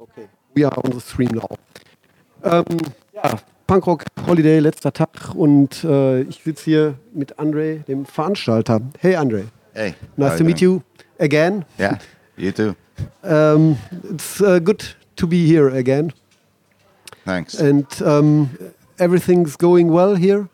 [0.00, 1.48] Okay, we are on the stream now.
[2.44, 2.64] Ähm,
[3.12, 8.80] ja, Punkrock Holiday, letzter Tag und äh, ich sitze hier mit Andre, dem Veranstalter.
[9.00, 9.46] Hey Andre.
[9.74, 9.94] Hey.
[10.16, 10.82] Nice to meet you
[11.18, 11.64] again.
[11.80, 11.98] Yeah,
[12.36, 12.76] you too.
[13.24, 13.76] Um,
[14.12, 14.84] it's uh, good
[15.16, 16.12] to be here again.
[17.24, 17.60] Thanks.
[17.60, 18.50] And um,
[18.98, 20.48] everything's going well here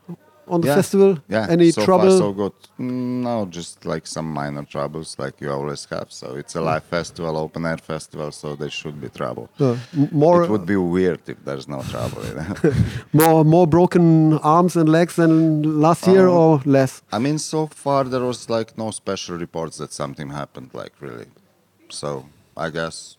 [0.48, 0.74] on the yeah.
[0.74, 1.18] festival?
[1.28, 1.46] Yeah.
[1.48, 2.10] Any so trouble?
[2.10, 2.52] Far, so good.
[2.78, 6.08] Mm, No, just like some minor troubles, like you always have.
[6.12, 9.48] So it's a live festival, open air festival, so there should be trouble.
[9.58, 9.76] Uh,
[10.12, 12.20] more, it would be weird if there's no trouble.
[12.28, 12.54] You know?
[13.12, 17.02] more, more broken arms and legs than last year, Um, or less?
[17.12, 21.26] I mean, so far there was like no special reports that something happened, like really.
[21.88, 22.26] So
[22.56, 23.16] I guess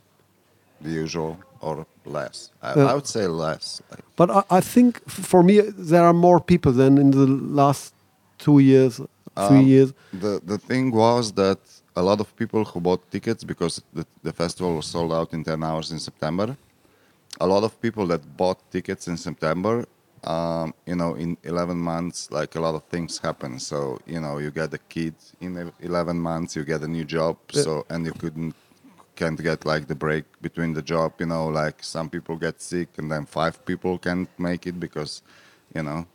[0.82, 2.52] the usual or less.
[2.62, 2.92] I, Yeah.
[2.92, 3.82] I would say less.
[3.92, 5.56] Like, But I, I think for me
[5.92, 7.28] there are more people than in the
[7.62, 7.94] last
[8.38, 8.94] two years,
[9.48, 9.90] three Um, years.
[10.24, 11.60] The the thing was that
[11.96, 15.44] a lot of people who bought tickets because the, the festival was sold out in
[15.44, 16.48] 10 hours in September.
[17.40, 19.86] A lot of people that bought tickets in September,
[20.24, 23.60] um, you know, in 11 months, like a lot of things happen.
[23.60, 27.06] So, you know, you get a kid in e- 11 months, you get a new
[27.06, 27.36] job.
[27.52, 28.56] So, and you couldn't,
[29.16, 32.90] can't get like the break between the job, you know, like some people get sick
[32.98, 35.22] and then five people can't make it because,
[35.76, 36.06] you know,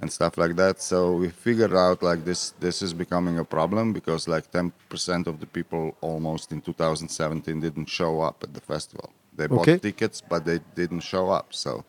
[0.00, 0.80] and stuff like that.
[0.80, 5.40] So we figured out like this this is becoming a problem because like 10% of
[5.40, 9.10] the people almost in 2017 didn't show up at the festival.
[9.36, 9.80] They bought Okay.
[9.82, 11.54] tickets but they didn't show up.
[11.54, 11.84] So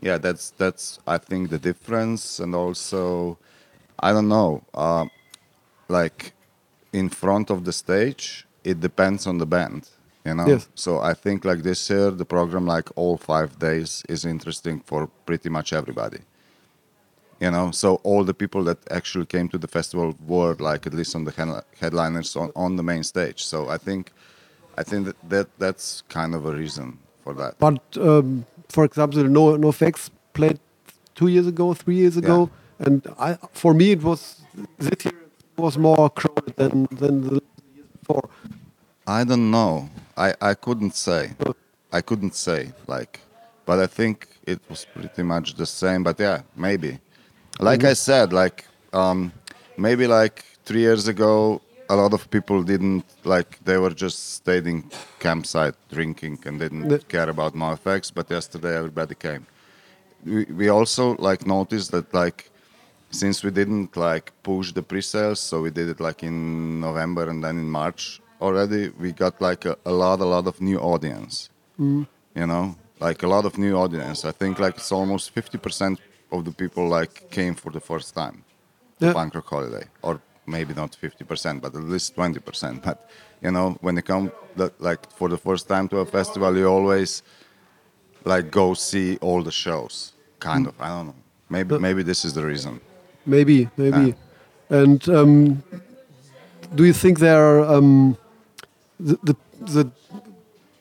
[0.00, 3.38] yeah, that's that's I think the difference and also
[4.00, 5.06] I don't know uh,
[5.88, 6.32] like
[6.92, 9.88] in front of the stage it depends on the band
[10.26, 10.62] you know Yes.
[10.74, 15.00] so i think like this year the program like all five days is interesting for
[15.28, 16.20] pretty much everybody
[17.44, 20.94] you know so all the people that actually came to the festival were like at
[20.94, 24.02] least on the head- headliners on, on the main stage so i think
[24.80, 26.86] i think that, that that's kind of a reason
[27.24, 30.58] for that But um, for example, No NOFX played
[31.18, 32.38] two years ago, three years ago,
[32.86, 33.28] and I,
[33.62, 34.20] for me it was
[34.78, 35.20] this year
[35.56, 37.40] was more crowded than than the
[37.76, 38.26] years before.
[39.18, 39.74] I don't know.
[40.16, 41.30] I, I couldn't say.
[41.92, 42.72] I couldn't say.
[42.86, 43.20] Like,
[43.66, 46.02] but I think it was pretty much the same.
[46.02, 46.98] But yeah, maybe.
[47.60, 49.32] Like I said, like um,
[49.76, 53.58] maybe like three years ago, a lot of people didn't like.
[53.64, 58.12] They were just staying in campsite drinking and didn't The- care about NOFX.
[58.14, 59.46] But yesterday, everybody came.
[60.24, 62.50] We we also like noticed that like
[63.10, 67.42] since we didn't like push the pre-sales so we did it like in november and
[67.44, 71.50] then in march already we got like a, a lot a lot of new audience.
[71.78, 72.74] You know?
[73.00, 74.24] Like a lot of new audience.
[74.24, 75.98] I think like it's almost 50%
[76.32, 78.42] of the people like came for the first time
[78.98, 79.08] Yeah.
[79.08, 79.84] to punk rock holiday.
[80.02, 82.96] Or maybe not 50% but at least 20% but
[83.42, 86.66] you know when you come the, like for the first time to a festival you
[86.68, 87.22] always
[88.24, 90.74] like go see all the shows kind of.
[90.80, 91.14] I don't know.
[91.48, 92.80] Maybe Uh, maybe this is the reason.
[93.24, 94.14] Maybe, maybe.
[94.70, 95.62] And um,
[96.74, 98.16] do you think there are um,
[98.98, 99.90] the, the the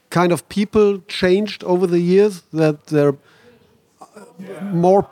[0.09, 3.15] kind of people changed over the years that there
[4.61, 5.07] more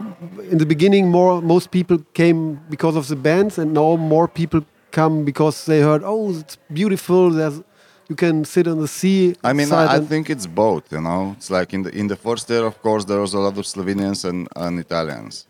[0.51, 4.61] in the beginning more most people came because of the bands and now more people
[4.91, 7.61] come because they heard oh it's beautiful there's
[8.09, 10.91] you can sit on the sea I mean, I, I think it's both.
[10.91, 13.39] You know, it's like in the in the first year, of course, there was a
[13.39, 15.47] lot of Slovenians and, and Italians.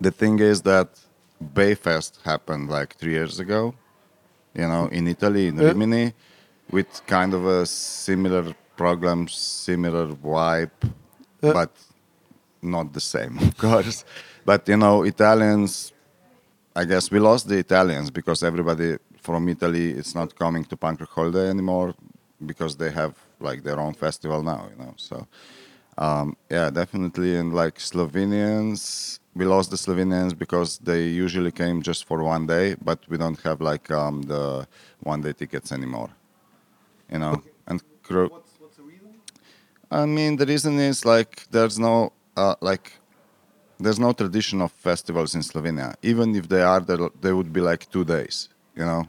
[0.00, 0.88] The thing is that
[1.58, 3.74] Bayfest happened like three years ago.
[4.58, 5.68] You know, in Italy, in Yeah.
[5.68, 6.12] Rimini,
[6.70, 8.44] with kind of a similar
[8.76, 10.70] program, similar vibe,
[11.42, 11.52] Yeah.
[11.52, 11.70] but
[12.62, 14.04] not the same, of course.
[14.44, 15.92] But you know, Italians
[16.76, 21.00] I guess we lost the Italians because everybody from Italy is not coming to Punk
[21.00, 21.94] Rock Holiday anymore
[22.44, 24.92] because they have like their own festival now, you know.
[24.96, 25.26] So
[25.98, 27.36] um, yeah, definitely.
[27.36, 32.76] And like Slovenians, we lost the Slovenians because they usually came just for one day,
[32.82, 34.66] but we don't have like um, the
[35.00, 36.10] one day tickets anymore,
[37.10, 37.42] you know.
[37.66, 39.14] And Cro- what's, what's, the reason?
[39.90, 42.92] I mean, the reason is like there's no uh, like
[43.78, 45.94] there's no tradition of festivals in Slovenia.
[46.02, 49.08] Even if they are, there they would be like two days, you know.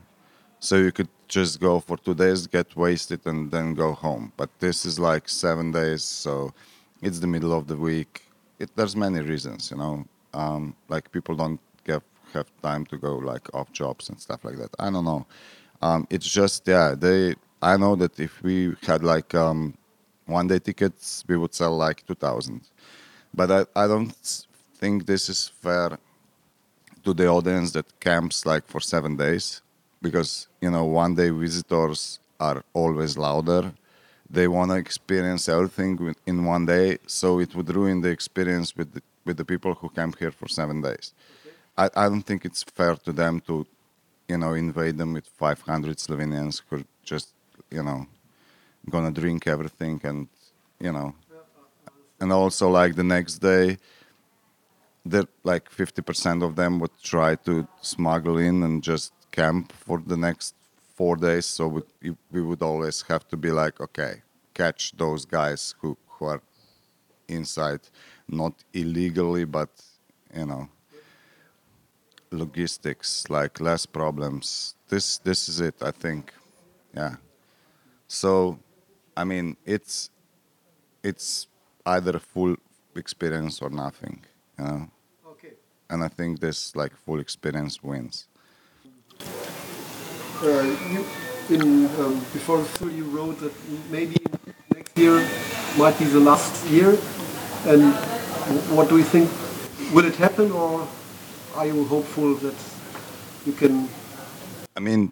[0.60, 4.32] So you could just go for two days, get wasted, and then go home.
[4.38, 6.54] But this is like seven days, so
[7.02, 8.24] it's the middle of the week.
[8.60, 10.06] It, there's many reasons, you know.
[10.34, 12.02] Um, like people don't get
[12.34, 14.70] have time to go like off jobs and stuff like that.
[14.80, 15.26] I don't know.
[15.82, 16.96] Um, it's just yeah.
[16.96, 17.36] They.
[17.62, 19.76] I know that if we had like um,
[20.26, 22.62] one day tickets, we would sell like two thousand
[23.34, 24.14] but I, I don't
[24.76, 25.98] think this is fair
[27.04, 29.62] to the audience that camps like for seven days
[30.02, 33.72] because you know one day visitors are always louder
[34.30, 38.94] they want to experience everything in one day, so it would ruin the experience with
[38.94, 41.14] the, with the people who camp here for seven days.
[41.78, 43.66] I, I don't think it's fair to them to,
[44.28, 47.30] you know, invade them with 500 Slovenians who just,
[47.72, 48.06] you know,
[48.90, 50.28] gonna drink everything and,
[50.80, 51.14] you know,
[52.20, 53.78] and also like the next day,
[55.06, 60.18] that like 50% of them would try to smuggle in and just camp for the
[60.18, 60.57] next
[60.98, 61.46] four days.
[61.46, 61.82] So we,
[62.32, 64.14] we would always have to be like, okay,
[64.54, 66.42] catch those guys who, who are
[67.28, 67.82] inside,
[68.28, 69.70] not illegally, but,
[70.36, 70.68] you know,
[72.32, 74.76] logistics, like less problems.
[74.90, 76.34] This, this is it, I think.
[76.96, 77.16] Yeah.
[78.08, 78.60] So,
[79.16, 80.10] I mean, it's,
[81.04, 81.48] it's
[81.86, 82.56] either a full
[82.96, 84.26] experience or nothing,
[84.58, 84.90] you know
[85.32, 85.54] Okay.
[85.90, 88.28] and I think this like full experience wins.
[90.44, 90.62] Uh,
[90.92, 91.04] you,
[91.50, 93.54] in um, before the you wrote that
[93.90, 94.18] maybe
[94.74, 95.26] next year
[95.78, 96.98] might be the last year.
[97.66, 97.94] And
[98.76, 99.30] what do you think?
[99.94, 100.88] Will it happen, or
[101.56, 102.56] are you hopeful that
[103.46, 103.90] you can?
[104.76, 105.12] I mean,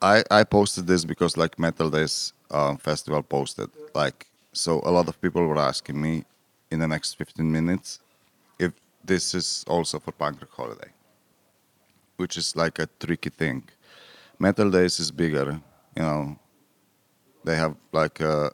[0.00, 5.08] I I posted this because like Metal Days uh, festival posted like so a lot
[5.08, 6.24] of people were asking me
[6.70, 8.00] in the next 15 minutes
[8.58, 8.72] if
[9.04, 10.90] this is also for Punk Rock Holiday,
[12.16, 13.62] which is like a tricky thing.
[14.38, 15.60] Metal Days is bigger,
[15.96, 16.38] you know.
[17.44, 18.50] They have like uh,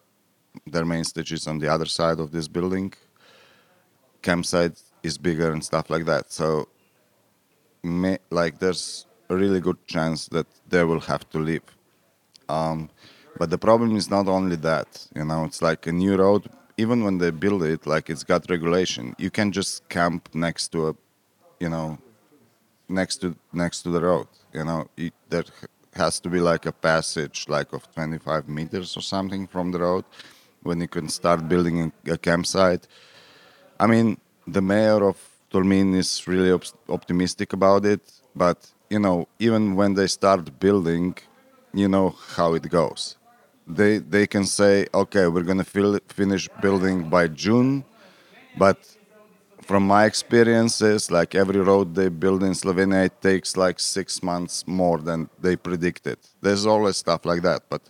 [0.67, 2.93] their main stage is on the other side of this building.
[4.23, 6.33] Campsite is bigger and stuff like that.
[6.33, 6.69] So
[7.83, 11.63] may, like there's a really good chance that they will have to leave.
[12.49, 12.91] Um,
[13.39, 16.49] but the problem is not only that, you know, it's like a new road.
[16.77, 19.15] Even when they build it, like it's got regulation.
[19.19, 20.95] You can just camp next to a,
[21.61, 21.99] you know,
[22.89, 24.27] next to next to the road.
[24.53, 25.45] You know, it, there
[25.97, 30.05] has to be like a passage, like of 25 meters or something from the road,
[30.63, 32.87] when you can start building a, campsite.
[33.79, 35.17] I mean, the mayor of
[35.51, 38.03] Tolmin is really op- optimistic about it,
[38.35, 38.59] but
[38.91, 41.17] you know, even when they start building,
[41.73, 43.17] you know how it goes.
[43.67, 47.85] They they can say, okay, we're gonna fill, finish building by June,
[48.57, 48.79] but
[49.65, 54.67] from my experiences, like every road they build in Slovenia, it takes like six months
[54.67, 56.19] more than they predicted.
[56.41, 57.83] There's always stuff like that, but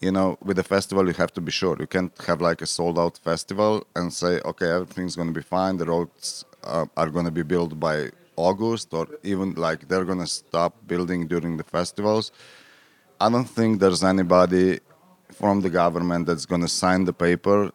[0.00, 1.76] you know, with a festival, you have to be sure.
[1.80, 5.42] You can't have like a sold out festival and say, okay, everything's going to be
[5.42, 5.76] fine.
[5.76, 10.20] The roads uh, are going to be built by August, or even like they're going
[10.20, 12.30] to stop building during the festivals.
[13.20, 14.78] I don't think there's anybody
[15.32, 17.72] from the government that's going to sign the paper.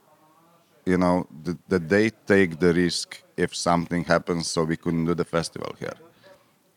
[0.86, 5.14] You know, that, that they take the risk if something happens, so we couldn't do
[5.14, 5.98] the festival here.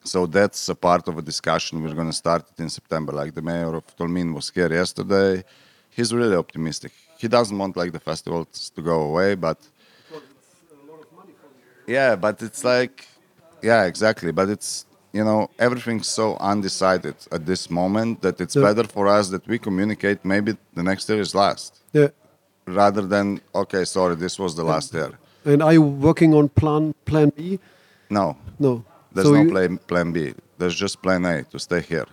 [0.04, 1.82] So that's a part of a discussion.
[1.82, 3.12] We're going to start it in September.
[3.12, 5.42] Like the mayor of Tolmin was here yesterday.
[5.90, 6.92] He's really optimistic.
[7.18, 9.58] He doesn't want like the festivals to go away, but
[11.86, 13.06] yeah, but it's like
[13.62, 14.32] yeah, exactly.
[14.32, 19.30] But it's you know everything's so undecided at this moment that it's better for us
[19.30, 20.24] that we communicate.
[20.24, 22.08] Maybe the next year is last, Yeah.
[22.66, 25.12] Rather than okay, sorry, this was the last year.
[25.44, 27.58] And are you working on plan Plan B?
[28.10, 28.84] No, No.
[29.12, 30.34] there's So no you- plan plan B.
[30.58, 32.06] There's just plan A to stay here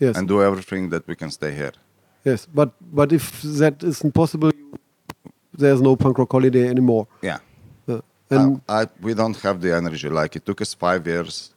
[0.00, 0.16] Yes.
[0.16, 1.72] and do everything that we can stay here.
[2.24, 2.46] yes.
[2.54, 4.50] But but if that isn't possible,
[5.52, 7.06] there's no punk rock holiday anymore.
[7.22, 7.38] Yeah.
[7.88, 8.00] Uh,
[8.30, 10.08] and I, I, we don't have the energy.
[10.08, 11.54] Like it took us five years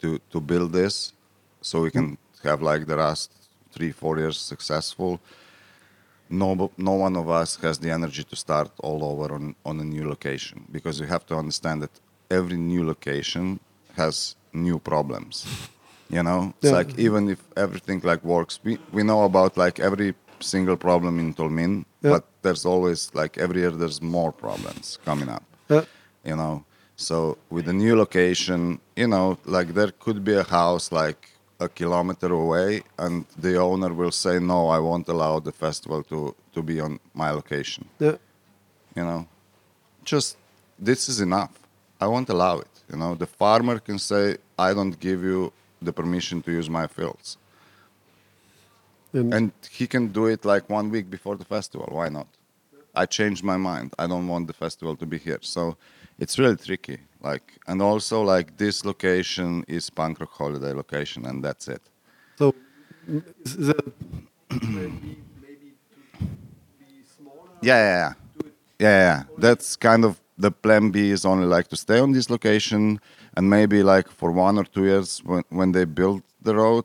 [0.00, 1.12] to to build this,
[1.60, 3.30] so we can have like the last
[3.74, 5.20] three four years successful.
[6.32, 9.84] No, no one of us has the energy to start all over on on a
[9.84, 13.60] new location because you have to understand that every new location
[13.96, 15.46] has new problems.
[16.08, 16.78] You know, it's Yeah.
[16.78, 21.34] like even if everything like works, we we know about like every single problem in
[21.34, 22.12] Tolmin, Yeah.
[22.14, 25.84] but there's always like every year there's more problems coming up uh,
[26.24, 26.64] you know
[26.96, 31.22] so with a new location you know like there could be a house like
[31.66, 36.18] a kilometer away and the owner will say no i won't allow the festival to
[36.54, 36.92] to be on
[37.22, 37.82] my location.
[37.98, 38.16] Yeah.
[38.96, 39.20] you know
[40.04, 40.36] just
[40.88, 41.54] this is enough.
[42.04, 43.12] I won't allow it you know.
[43.24, 44.24] The farmer can say
[44.66, 45.52] i don't give you
[45.86, 47.28] the permission to use my fields.
[49.12, 51.88] And, and he can do it like one week before the festival.
[51.98, 52.28] Why not?
[52.94, 53.88] I changed my mind.
[53.98, 55.42] I don't want the festival to be here.
[55.42, 55.76] So
[56.22, 56.98] it's really tricky
[57.28, 61.82] like and also like this location is punk rock holiday location and that's it
[62.40, 62.46] so
[63.08, 63.86] m- is is there
[64.78, 65.68] maybe
[66.80, 67.48] be smaller?
[67.68, 68.12] yeah yeah yeah
[68.86, 69.18] yeah, yeah.
[69.44, 70.12] that's kind of
[70.44, 72.82] the plan b is only like to stay on this location
[73.36, 76.84] and maybe like for one or two years when, when they build the road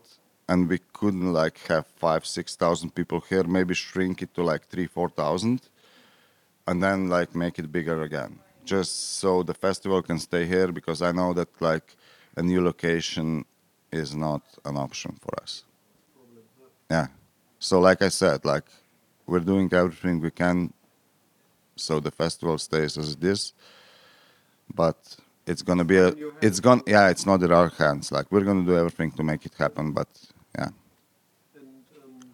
[0.50, 3.44] and we couldn't like have five, six thousand people here.
[3.44, 5.62] Maybe shrink it to like three, four thousand,
[6.68, 10.70] and then like make it bigger again, just so the festival can stay here.
[10.72, 11.88] Because I know that like
[12.36, 13.46] a new location
[13.92, 15.64] is not an option for us.
[16.92, 17.08] Yeah.
[17.60, 18.66] So like I said, like
[19.26, 20.74] we're doing everything we can
[21.80, 23.54] so the festival stays as it is.
[24.74, 24.98] But
[25.46, 28.12] it's gonna be a it's gonna yeah, it's not in our hands.
[28.12, 30.08] Like we're gonna do everything to make it happen, but
[30.58, 30.70] yeah.
[31.56, 31.68] And
[32.04, 32.30] um,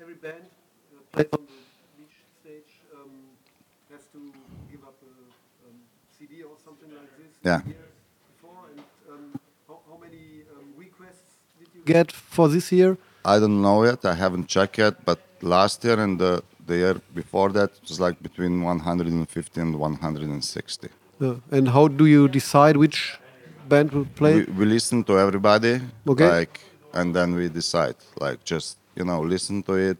[0.00, 0.44] every band
[1.12, 1.52] played on the
[1.98, 3.10] beach stage um,
[3.92, 4.20] has to
[4.70, 5.12] give up a
[5.68, 5.76] um,
[6.16, 7.27] CD or something like this.
[7.44, 7.60] Yeah.
[7.66, 7.76] years
[8.40, 9.30] Before and
[9.68, 10.42] how, many
[10.76, 12.96] requests did you get for this year?
[13.24, 14.04] I don't know yet.
[14.04, 17.98] I haven't checked yet, but last year and the the year before that it was
[17.98, 20.88] like between 150 and 160.
[21.20, 23.18] Uh, and how do you decide which
[23.68, 24.34] band will play?
[24.40, 26.28] We, we listen to everybody, Okay.
[26.28, 26.60] like,
[26.92, 27.96] and then we decide.
[28.20, 29.98] Like, just you know, listen to it.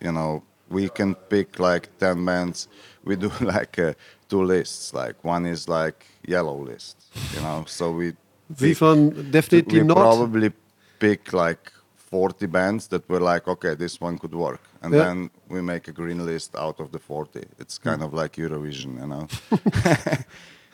[0.00, 2.68] You know, we can pick like ten bands.
[3.04, 3.92] We do like uh,
[4.28, 4.92] two lists.
[4.94, 6.96] Like one is like yellow list.
[7.34, 8.12] You know, so we
[8.50, 9.96] this pick- one definitely we not.
[9.96, 10.52] probably
[10.98, 14.60] pick like 40 bands that were like, okay, this one could work.
[14.82, 15.04] And Yeah.
[15.04, 17.40] then we make a green list out of the 40.
[17.58, 19.26] It's kind of like Eurovision, you know?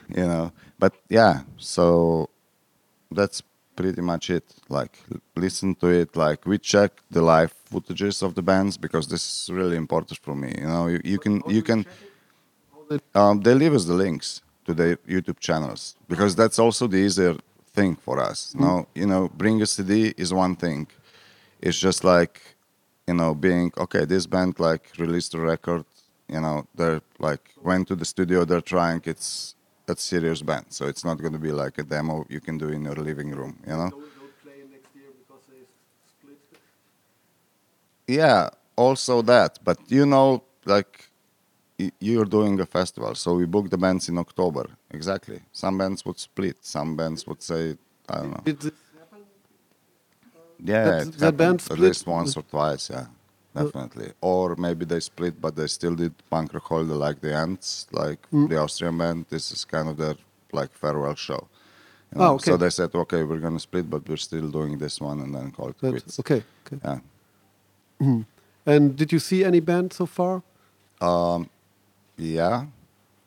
[0.17, 2.29] you know, but yeah, so
[3.11, 3.43] that's
[3.77, 4.45] pretty much it.
[4.69, 4.99] Like,
[5.37, 6.17] listen to it.
[6.17, 10.35] Like, we check the live footages of the bands because this is really important for
[10.35, 10.53] me.
[10.59, 11.87] You know, you, you can, you can,
[13.15, 17.35] um, they leave us the links to their YouTube channels because that's also the easier
[17.75, 18.55] thing for us.
[18.55, 20.87] Now you know, bring a CD is one thing.
[21.61, 22.57] It's just like,
[23.07, 24.05] you know, being okay.
[24.05, 25.85] This band like released a record.
[26.29, 28.45] You know, they're like went to the studio.
[28.45, 29.03] They're trying.
[29.05, 29.55] It's
[29.89, 32.69] a serious band, so it's not going to be like a demo you can do
[32.69, 33.59] in your living room.
[33.67, 33.91] You know.
[38.07, 39.59] Yeah, also that.
[39.65, 41.09] But you know, like
[42.01, 44.67] you're doing a festival, so we book the bands in October.
[44.91, 45.41] Exactly.
[45.53, 46.57] Some bands would split.
[46.61, 47.77] Some bands would say,
[48.09, 48.41] I don't know.
[48.45, 49.23] Did this happen?
[50.65, 52.91] Yeah, That- it that band at least once or twice.
[52.91, 53.07] Yeah,
[53.55, 54.13] definitely.
[54.21, 58.21] Or maybe they split, but they still did punk rock holiday like the Ants, like
[58.33, 58.49] Mm.
[58.49, 59.27] the Austrian band.
[59.29, 60.17] This is kind of their
[60.53, 61.49] like farewell show.
[62.15, 62.35] you Ah, know.
[62.35, 62.51] okay.
[62.51, 65.51] So they said, okay, we're gonna split, but we're still doing this one, and then
[65.51, 66.19] call it That- quits.
[66.21, 66.43] okay.
[66.67, 66.79] okay.
[66.85, 68.23] Yeah.
[68.67, 70.43] And did you see any band so far?
[72.17, 72.67] Yeah,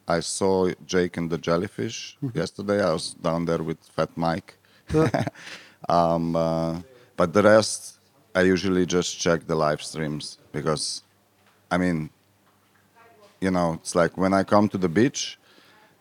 [0.07, 2.37] I saw Jake and the Jellyfish Mm-hmm.
[2.37, 2.83] yesterday.
[2.83, 4.57] I was down there with Fat Mike.
[4.93, 5.09] Uh,
[5.89, 6.79] um, uh,
[7.17, 7.99] but the rest,
[8.33, 11.03] I usually just check the live streams because,
[11.71, 12.09] I mean,
[13.41, 15.37] you know, it's like when I come to the beach,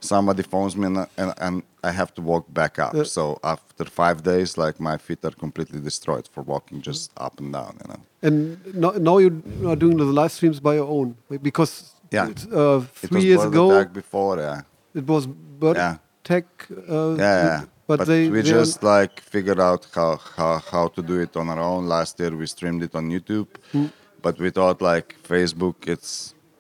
[0.00, 2.95] somebody phones me and, and, and I have to walk back up.
[2.95, 3.05] Yeah.
[3.05, 7.53] So after five days, like my feet are completely destroyed for walking just up and
[7.53, 7.79] down.
[7.83, 8.00] You know.
[8.23, 12.26] and no, now you are doing the live streams by your own because Yeah.
[12.61, 13.66] uh, It three was years ago
[14.00, 14.62] before, yeah.
[15.00, 15.26] it was
[15.61, 15.97] Bird Yeah.
[16.28, 16.47] Tech.
[16.71, 17.61] Uh, yeah, yeah.
[17.87, 21.47] But, they we they just like figured out how, how how to do it on
[21.52, 21.83] our own.
[21.97, 23.88] Last year we streamed it on YouTube, Hmm.
[24.26, 26.12] but we thought like Facebook it's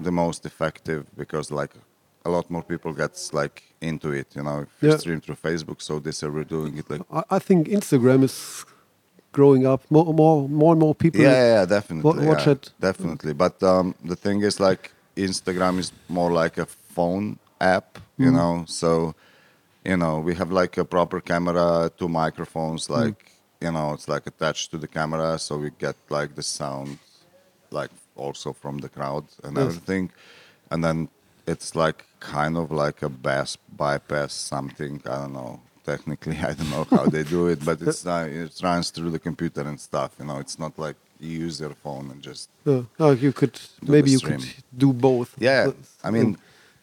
[0.06, 1.72] the most effective because like
[2.28, 3.56] a lot more people gets like
[3.90, 4.28] into it.
[4.36, 4.98] You know, if you Yeah.
[5.04, 5.78] stream through Facebook.
[5.88, 8.36] So this year we're doing it like I, I think Instagram is
[9.32, 9.80] growing up.
[9.90, 11.20] More, more, more and more people.
[11.26, 12.26] yeah, yeah, yeah, definitely.
[12.32, 12.62] Watch yeah, it.
[12.88, 13.32] Definitely.
[13.44, 14.82] But um, the thing is, like,
[15.16, 18.34] Instagram is more like a phone app, you Mm.
[18.34, 18.64] know?
[18.66, 19.14] So,
[19.84, 22.94] you know, we have like a proper camera, two microphones, Mm.
[23.00, 25.38] like, you know, it's like attached to the camera.
[25.38, 26.98] So we get like the sound,
[27.70, 29.66] like, also from the crowd and Yes.
[29.66, 30.10] everything.
[30.70, 31.08] And then
[31.46, 35.02] it's like kind of like a bass bypass something.
[35.06, 35.60] I don't know.
[35.84, 39.18] Technically, I don't know how they do it, but it's uh, it runs through the
[39.18, 40.10] computer and stuff.
[40.18, 44.10] You know, it's not like you use your phone and just oh, you could maybe
[44.10, 44.44] you could
[44.76, 45.30] do both.
[45.38, 45.70] yeah.
[46.02, 46.36] I mean,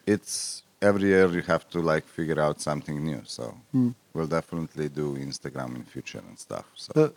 [0.06, 3.22] it's every year you have to like figure out something new.
[3.24, 3.90] So Hmm.
[4.14, 6.66] we'll definitely do Instagram in future and stuff.
[6.74, 7.08] So Uh,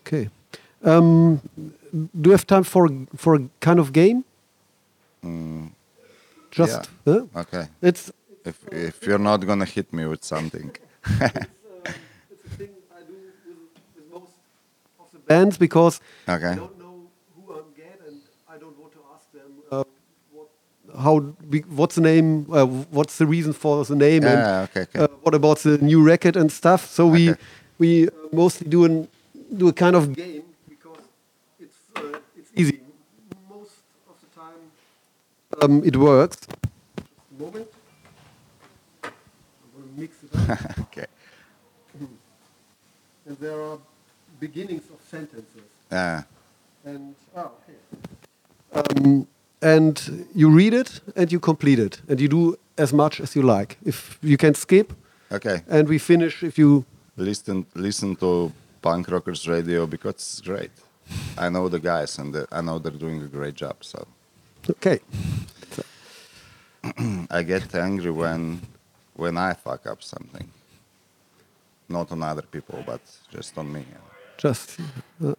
[0.00, 0.28] Okay.
[0.84, 1.40] Um,
[2.20, 4.24] do you have time for for a kind of game?
[6.50, 7.12] Just Mm, yeah.
[7.12, 7.40] huh?
[7.42, 8.12] okay, it's
[8.46, 10.70] if if you're not gonna hit me with something,
[12.30, 13.58] it's a thing I do with,
[13.96, 14.32] with most
[15.00, 16.52] of the bands because Okay.
[16.52, 16.96] I don't know
[17.34, 19.84] who I'm get and I don't want to ask them uh,
[20.32, 20.48] what,
[21.04, 21.18] how
[21.78, 24.98] what's the name, uh, what's the reason for the name, Yeah, and okay, okay.
[25.04, 26.86] Uh, what about the new record and stuff.
[26.86, 27.34] So we
[27.78, 29.08] we uh, mostly do an
[29.56, 31.02] do a kind of game because
[31.60, 32.80] it's uh, it's easy.
[33.48, 33.76] Most
[34.10, 34.60] of the time
[35.62, 36.38] um, it works.
[37.38, 37.68] Moment.
[39.04, 39.10] I'm
[39.74, 40.25] gonna mix it up.
[40.80, 41.06] okay.
[43.26, 43.78] and there are
[44.40, 45.62] beginnings of sentences.
[45.90, 46.22] Yeah.
[46.84, 49.00] And oh, okay.
[49.00, 49.26] Um,
[49.62, 53.42] and you read it and you complete it, and you do as much as you
[53.42, 53.78] like.
[53.84, 54.92] If you can skip,
[55.32, 55.62] Okay.
[55.68, 56.84] and we finish if you.
[57.16, 58.52] Listen, listen to
[58.82, 60.70] punk rockers radio because it's great.
[61.38, 63.76] I know the guys and the, I know they're doing a great job.
[63.80, 64.06] So
[64.70, 65.00] Okay.
[67.30, 68.60] I get angry when
[69.16, 70.48] when I fuck up something.
[71.88, 73.84] Not on other people, but just on me.
[74.36, 74.78] Just.
[75.24, 75.34] Uh,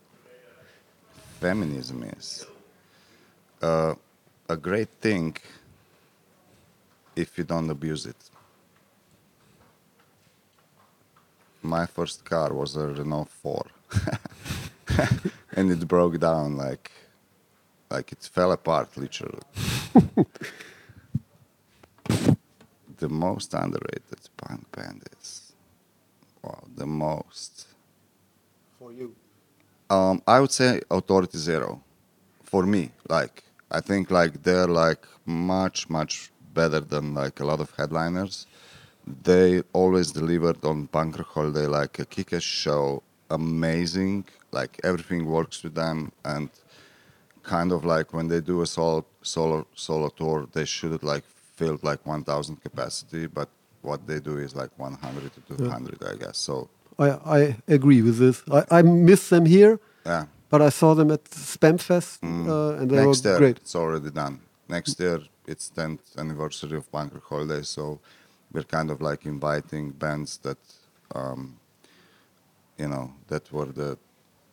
[1.40, 2.48] Feminism is
[3.62, 3.94] uh,
[4.50, 5.36] a great thing
[7.16, 8.16] if you don't abuse it.
[11.62, 13.66] My first car was a Renault 4.
[15.54, 16.92] and it broke down like
[17.90, 19.42] like it fell apart literally.
[22.98, 25.54] the most underrated punk band is
[26.44, 27.68] wow, the most
[28.80, 29.16] for you.
[29.90, 31.82] um, I would say Authority Zero,
[32.44, 32.92] for me.
[33.10, 38.48] Like I think like they're like much much better than like a lot of headliners.
[39.24, 44.26] They always delivered on Punk Rock Holiday like a kick-ass show, amazing.
[44.52, 46.50] Like everything works with them, and
[47.44, 51.26] kind of like when they do a solo solo solo tour, they should like
[51.58, 53.50] fill like 1,000 capacity, but
[53.82, 56.38] what they do is like 100 to 200, I guess.
[56.38, 57.10] So I,
[57.40, 58.44] I agree with this.
[58.52, 60.26] I, I miss them here, yeah.
[60.50, 62.28] but I saw them at Sbäm Fest, uh,
[62.80, 63.06] and they Mm.
[63.06, 63.58] Next were year, great.
[63.58, 64.40] it's already done.
[64.70, 68.00] Next year, it's 10th anniversary of Rock Holiday, so
[68.52, 70.58] we're kind of like inviting bands that,
[71.16, 71.42] um,
[72.78, 73.98] you know, that were the,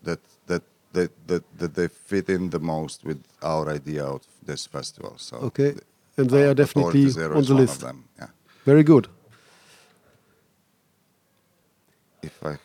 [0.02, 4.66] that that that that, that they fit in the most with our idea of this
[4.66, 5.14] festival.
[5.16, 5.74] So Okay,
[6.16, 7.80] and they uh, are definitely on the list.
[7.80, 8.04] Them.
[8.18, 8.28] Yeah.
[8.64, 9.08] Very good.
[12.22, 12.56] If I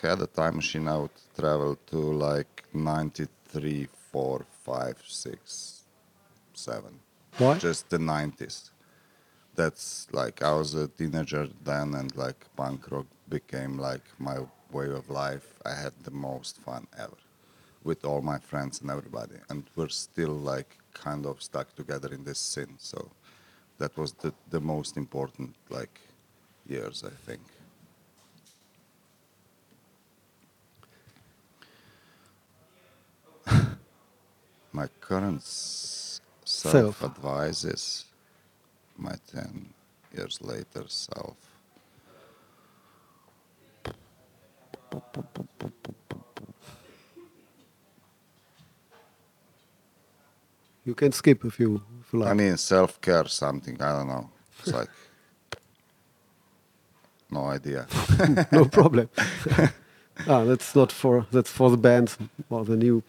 [0.00, 5.82] had a time machine, I would travel to like 93, 4, 5, 6,
[6.54, 7.00] 7.
[7.38, 7.58] Why?
[7.58, 8.70] Just the 90s.
[9.54, 14.38] That's like I was a teenager then, and like punk rock became like my
[14.70, 15.46] way of life.
[15.66, 17.21] I had the most fun ever
[17.84, 22.24] with all my friends and everybody, and we're still like kind of stuck together in
[22.24, 22.76] this scene.
[22.78, 23.10] So
[23.78, 26.00] that was the, the most important like
[26.66, 27.40] years, I think.
[34.72, 36.72] my current Self.
[36.72, 38.04] self advice is
[38.96, 39.68] my 10
[40.14, 41.36] years later self.
[50.84, 52.30] You can skip if you, if you like.
[52.30, 54.30] I mean, self care, something, I don't know.
[54.60, 54.88] It's like,
[57.30, 57.86] no idea.
[58.52, 59.08] no problem.
[60.28, 62.16] ah, that's not for that's for the band
[62.50, 63.02] or the new.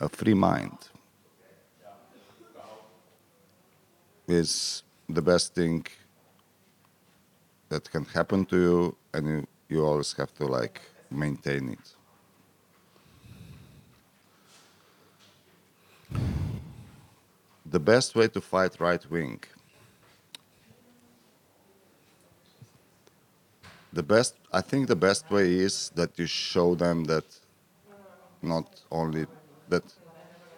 [0.00, 0.78] A free mind
[4.26, 5.86] is the best thing
[7.68, 11.99] that can happen to you, and you, you always have to like maintain it.
[17.70, 19.40] The best way to fight right wing.
[23.92, 27.24] The best, I think, the best way is that you show them that
[28.42, 29.26] not only
[29.68, 29.84] that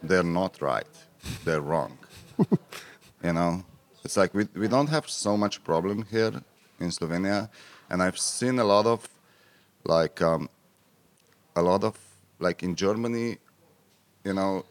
[0.02, 0.94] they're not right,
[1.44, 1.98] they're wrong.
[3.24, 3.62] you know,
[4.04, 6.32] it's like we we don't have so much problem here
[6.80, 7.50] in Slovenia,
[7.90, 9.06] and I've seen a lot of
[9.84, 10.48] like um,
[11.56, 11.98] a lot of
[12.38, 13.38] like in Germany,
[14.24, 14.64] you know,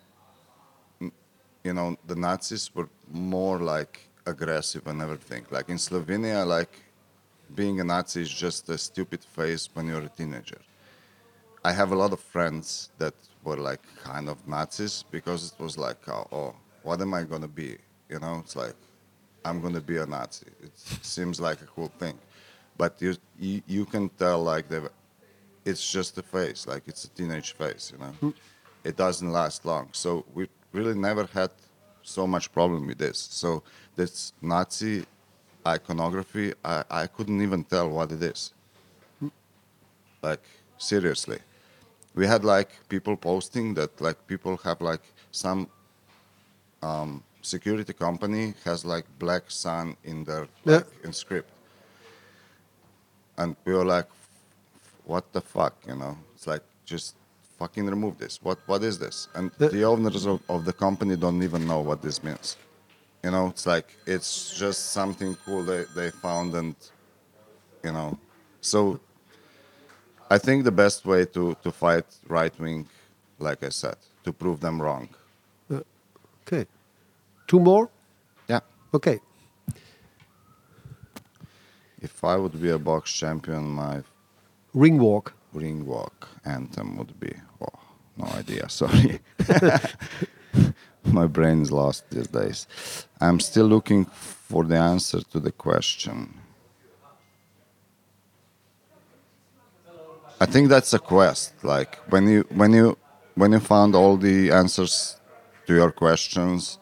[1.64, 5.46] you know the Nazis were more like aggressive and everything.
[5.50, 6.74] Like in Slovenia, like
[7.56, 10.62] being a Nazi is just a stupid phase when you're a teenager.
[11.64, 15.78] I have a lot of friends that were like kind of Nazis because it was
[15.78, 17.78] like, oh, oh what am I gonna be?
[18.10, 18.76] You know, it's like
[19.46, 20.48] I'm gonna be a Nazi.
[20.64, 22.18] It seems like a cool thing,
[22.78, 24.82] but you you, you can tell like they,
[25.66, 27.94] it's just a phase, like it's a teenage phase.
[27.94, 28.30] You know, hmm.
[28.84, 29.90] it doesn't last long.
[29.92, 31.52] So we really never had
[32.04, 33.18] so much problem with this.
[33.32, 33.64] So
[33.96, 35.06] this Nazi
[35.68, 38.54] iconography, I, I couldn't even tell what it is.
[40.22, 40.44] Like
[40.78, 41.40] seriously
[42.16, 45.68] we had like people posting that like people have like some
[46.82, 50.76] um, security company has like black sun in their Yeah.
[50.78, 51.50] like in script
[53.38, 54.08] and we were like
[55.06, 57.16] what the fuck you know it's like just
[57.62, 61.16] fucking remove this what what is this and The- the owners of, of the company
[61.26, 62.48] don't even know what this means
[63.26, 64.32] you know it's like it's
[64.64, 66.76] just something cool they, they found and
[67.88, 68.10] you know
[68.72, 68.80] So
[70.36, 72.06] I think the best way to, to fight
[72.38, 72.88] right wing,
[73.48, 75.10] like I said, to prove them wrong.
[75.70, 75.82] Uh,
[76.44, 76.64] okay.
[77.48, 77.86] Two more?
[78.48, 78.62] Yeah.
[78.94, 79.18] Okay.
[82.02, 84.04] If I would be a box champion, my
[84.74, 85.34] Ring walk.
[85.54, 87.34] Ring walk anthem would be.
[87.62, 87.80] Oh
[88.18, 89.20] no idea sorry.
[91.04, 92.68] My brain is lost these days.
[93.20, 96.36] I'm still looking for the answer to the question.
[100.40, 102.98] I think that's a quest like when you when you
[103.36, 105.20] when you found all the answers
[105.68, 106.80] to your questions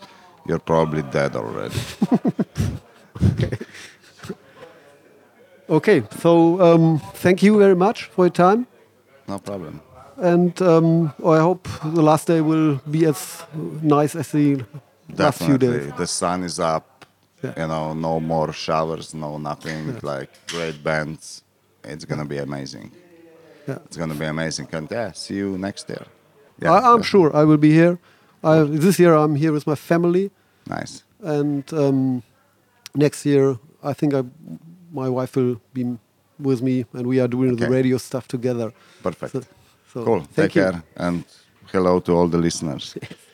[0.47, 1.79] you're probably dead already.
[3.31, 3.57] Okay.
[5.69, 8.65] Okay, so um, thank you very much for your time.
[9.27, 9.79] no problem
[10.17, 13.43] And um, I hope the last day will be as
[13.81, 14.55] nice as the
[15.17, 15.79] last few Definitely.
[15.91, 15.93] days.
[15.97, 16.85] The sun is up.
[17.43, 17.53] Yeah.
[17.61, 19.97] You know, no more showers, no nothing.
[20.01, 21.43] Like great bands.
[21.83, 22.91] It's gonna be amazing.
[23.67, 23.77] Yeah.
[23.85, 24.67] It's gonna be amazing.
[24.73, 26.05] And yeah, see you next year.
[26.65, 27.97] I, I'm sure I will be here.
[28.43, 30.31] I, this year I'm here with my family,
[30.67, 31.03] Nice.
[31.21, 32.23] and um,
[32.95, 34.23] next year I think I,
[34.91, 35.97] my wife will be
[36.39, 38.71] with me, and we are doing the radio stuff together.
[39.03, 39.33] Perfect.
[39.33, 39.41] So,
[39.93, 40.19] so cool.
[40.21, 40.61] Thank Take you.
[40.63, 41.23] care and
[41.71, 42.97] hello to all the listeners.